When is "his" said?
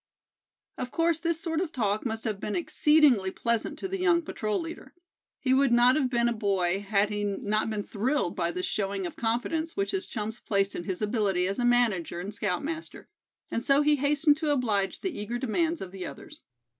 9.91-10.07, 10.85-11.03